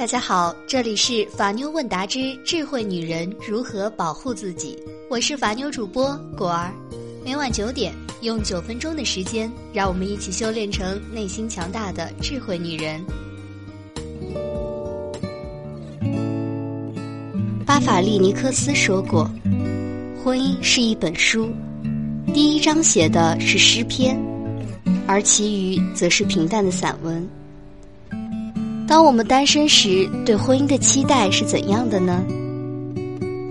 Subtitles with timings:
[0.00, 4.74] 大家好，这里是法妞问答之智慧女人如何保护自己，
[5.10, 6.72] 我是法妞主播果儿。
[7.22, 7.92] 每晚九点，
[8.22, 13.04] 用九分钟的时间，让我们一起修炼成内心强大的智慧女人。
[17.66, 19.30] 巴法利尼克斯说过，
[20.24, 21.50] 婚姻是一本书，
[22.32, 24.18] 第一章写的是诗篇，
[25.06, 27.28] 而其余则是平淡的散文。
[28.90, 32.24] 当我们单身时，对婚姻的期待是怎样的呢？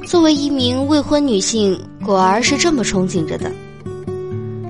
[0.05, 3.49] 作为一名未婚女性，果儿是这么憧憬着的。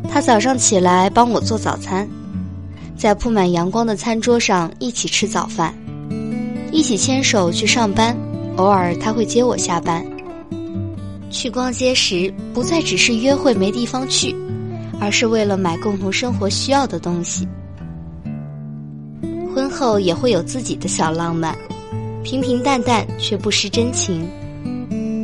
[0.08, 2.08] 她早上起来帮我做早餐，
[2.96, 5.74] 在铺满阳光的餐桌上一起吃早饭，
[6.72, 8.16] 一起牵手去上班。
[8.58, 10.06] 偶尔他会接我下班。
[11.32, 14.36] 去逛街时，不再只是约会没地方去，
[15.02, 17.48] 而是为了买共同生活需要的东西。
[19.54, 21.56] 婚后也会有自己的小浪漫，
[22.24, 24.28] 平平淡淡却不失真情。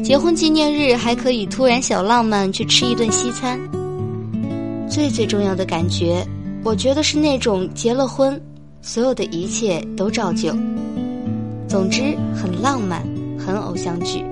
[0.03, 3.59] 结婚纪念日还可以突然小浪漫去吃一顿西餐。
[4.89, 6.25] 最最重要的感觉，
[6.63, 8.39] 我觉得是那种结了婚，
[8.81, 10.55] 所有的一切都照旧。
[11.67, 13.01] 总之很浪漫，
[13.37, 14.23] 很偶像剧。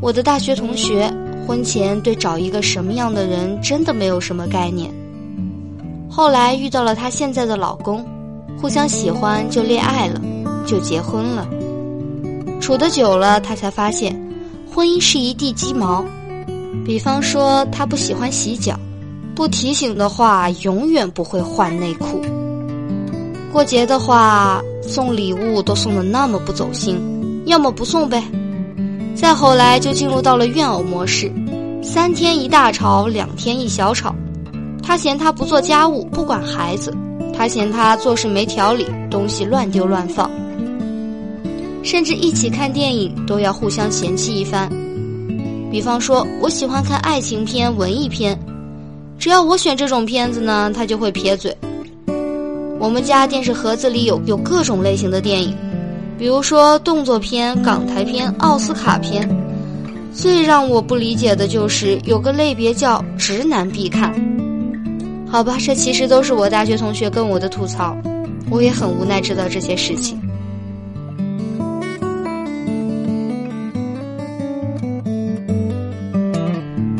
[0.00, 1.12] 我的大学同学
[1.46, 4.90] 婚前对找一个什么样的人真的没有什么概念，
[6.08, 8.06] 后来遇到了她现在的老公。
[8.60, 10.20] 互相喜欢就恋爱了，
[10.66, 11.48] 就结婚了。
[12.60, 14.14] 处得久了，他才发现，
[14.70, 16.04] 婚姻是一地鸡毛。
[16.84, 18.78] 比方说，他不喜欢洗脚，
[19.34, 22.20] 不提醒的话，永远不会换内裤。
[23.50, 27.00] 过节的话，送礼物都送的那么不走心，
[27.46, 28.22] 要么不送呗。
[29.14, 31.32] 再后来就进入到了怨偶模式，
[31.82, 34.14] 三天一大吵，两天一小吵。
[34.82, 36.94] 他嫌他不做家务，不管孩子。
[37.40, 40.30] 他嫌他做事没条理，东西乱丢乱放，
[41.82, 44.68] 甚至一起看电影都要互相嫌弃一番。
[45.70, 48.38] 比方说，我喜欢看爱情片、文艺片，
[49.18, 51.56] 只要我选这种片子呢，他就会撇嘴。
[52.78, 55.56] 我们家电视盒子里有有各种类型的电影，
[56.18, 59.26] 比如说动作片、港台片、奥斯卡片。
[60.12, 64.12] 最让我不理解的就是有个类别叫“直男必看”。
[65.30, 67.96] 好吧，这其实都是我大学同学跟我的吐槽，
[68.50, 70.20] 我也很无奈知道这些事情。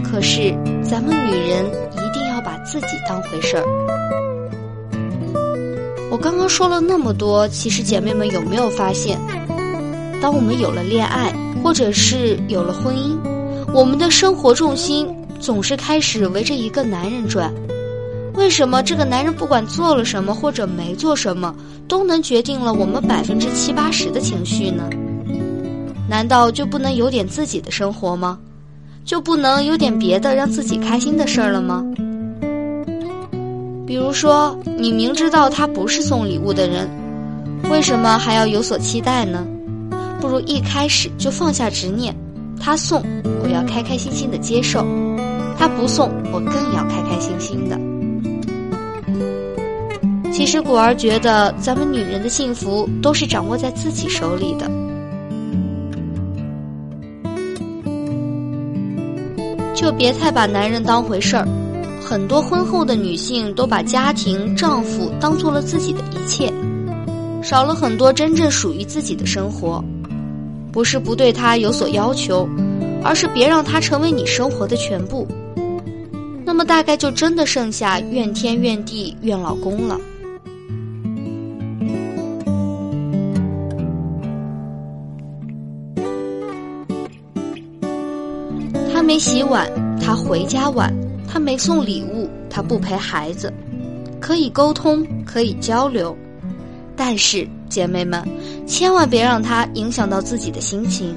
[0.04, 3.64] 可是，咱们女人一定要把自己当回事儿。
[6.08, 9.18] 我刚刚说了那么多，其实姐妹们有没有发现，
[10.22, 13.18] 当我们有了恋爱，或者是有了婚姻，
[13.74, 15.08] 我们的生活重心
[15.40, 17.52] 总是开始围着一个男人转。
[18.40, 21.54] 为什么这个男人不管做了什么或者没做什么，
[21.86, 24.88] 都能决定了我们百分之七八十的情绪呢？
[26.08, 28.38] 难道就不能有点自己的生活吗？
[29.04, 31.84] 就不能有点别的让自己开心的事儿了吗？
[33.86, 36.88] 比如说，你明知道他不是送礼物的人，
[37.70, 39.46] 为什么还要有所期待呢？
[40.18, 42.16] 不如一开始就放下执念，
[42.58, 43.02] 他送，
[43.42, 44.80] 我要开开心心的接受；
[45.58, 47.78] 他不送，我更要开开心心的。
[50.40, 54.70] 其实果儿觉得，咱们女人的幸福都是掌握在自己手里的，
[59.74, 61.46] 就别太把男人当回事儿。
[62.02, 66.50] 很多婚后的女性都把家庭、丈夫当做了自己的一切，
[67.42, 69.84] 少了很多真正属于自己的生活。
[70.72, 72.48] 不是不对他有所要求，
[73.04, 75.28] 而是别让他成为你生活的全部。
[76.46, 80.00] 那么大概就真的剩下怨天怨地怨老公了。
[89.02, 90.90] 没洗碗，他回家晚；
[91.28, 93.52] 他没送礼物，他不陪孩子。
[94.20, 96.16] 可以沟通，可以交流，
[96.94, 98.22] 但是姐妹们，
[98.66, 101.16] 千万别让他影响到自己的心情。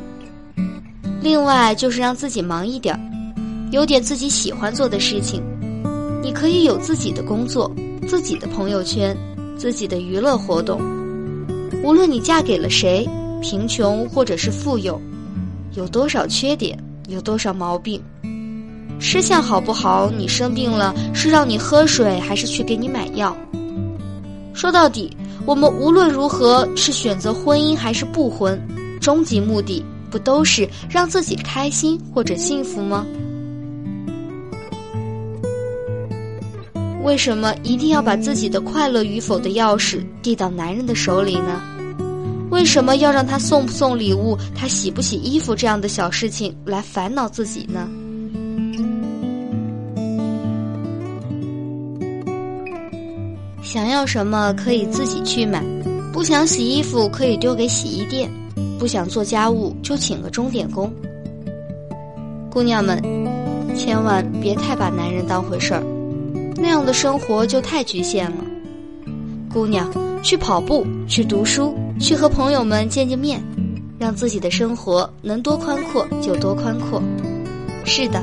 [1.22, 2.98] 另外就是让自己忙一点，
[3.72, 5.44] 有点自己喜欢做的事情。
[6.22, 7.70] 你可以有自己的工作，
[8.08, 9.16] 自己的朋友圈，
[9.58, 10.80] 自己的娱乐活动。
[11.84, 13.06] 无论你嫁给了谁，
[13.42, 15.00] 贫穷或者是富有，
[15.76, 16.78] 有多少缺点。
[17.08, 18.02] 有多少毛病？
[19.00, 20.10] 吃相好不好？
[20.10, 23.36] 你生病了是让你喝水，还是去给你买药？
[24.54, 25.16] 说到底，
[25.46, 28.60] 我们无论如何是选择婚姻还是不婚，
[29.02, 33.06] 终极目的不都是让自己开心或者幸福吗？
[37.04, 41.62] 为什么一定要把自己的快乐与否的钥匙递到男人的手里呢？
[42.54, 47.90] 为什么要让他送不送礼物、他洗不洗衣服这样的小事情来烦恼自己呢？
[53.64, 55.64] 想要什么可以自己去买，
[56.14, 58.30] 不想洗衣服可以丢给洗衣店，
[58.78, 60.94] 不想做家务就请个钟点工。
[62.52, 63.02] 姑娘们，
[63.76, 65.84] 千万别太把男人当回事儿，
[66.58, 68.46] 那样的生活就太局限了。
[69.52, 69.92] 姑娘，
[70.22, 71.74] 去跑步，去读书，
[72.04, 73.42] 去和朋友们见见面，
[73.98, 77.02] 让自己的生活能多宽阔就多宽阔。
[77.86, 78.22] 是的，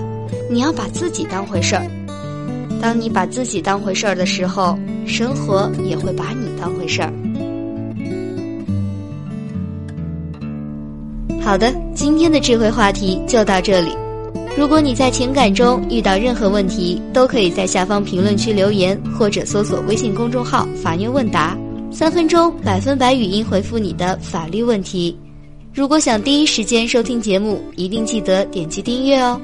[0.51, 1.87] 你要把自己当回事儿。
[2.79, 7.11] 当你把自己当回事儿的时候，生活也会把你当回事儿。
[11.41, 13.97] 好的，今天的智慧话题就到这里。
[14.59, 21.57] 如果你在情感中遇到任何问题，都可以在下方评论区留言，或者搜索微信公众号“法妞问答”，
[21.93, 25.17] 三分钟百分百语音回复你的法律问题。
[25.75, 29.41] 如果想第一时间收听节目，一定记得点击订阅哦。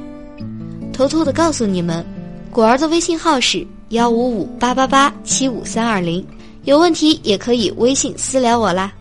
[0.93, 2.05] 偷偷的告诉你们。
[2.51, 6.25] 果儿的微信号是幺五五八八八七五三二零，
[6.65, 8.95] 有问题也可以微信私聊我啦。